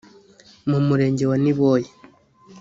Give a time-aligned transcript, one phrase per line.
[0.69, 1.87] mu Murenge wa Niboye